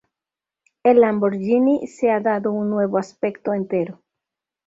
El 0.81 0.99
Lamborghini 1.01 1.85
se 1.85 2.09
ha 2.09 2.19
dado 2.19 2.51
un 2.51 2.71
nuevo 2.71 2.97
aspecto 2.97 3.53
entero. 3.53 4.01